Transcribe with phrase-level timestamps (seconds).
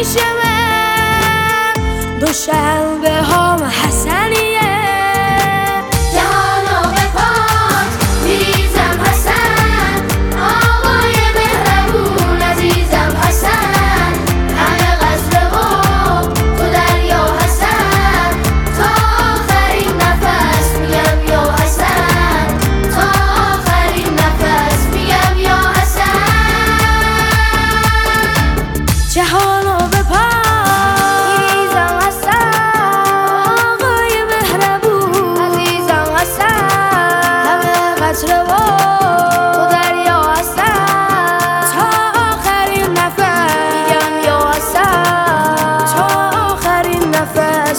[0.00, 0.54] Ishema,
[2.20, 3.85] Doshel Behoma.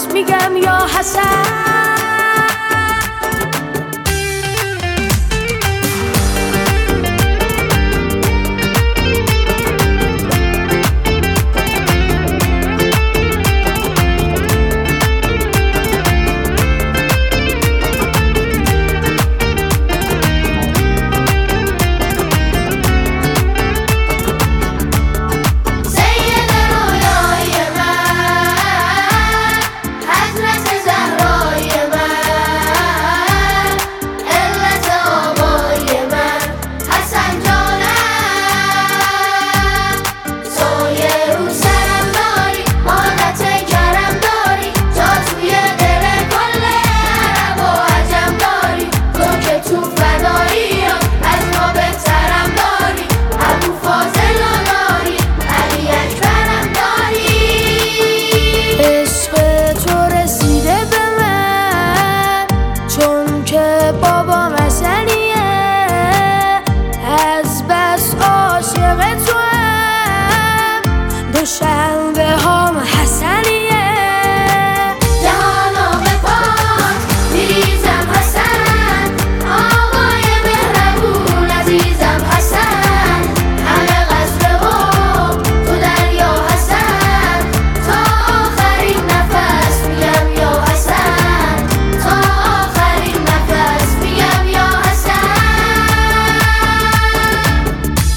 [0.06, 1.67] میگم یا حسن؟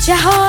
[0.01, 0.40] Ciao!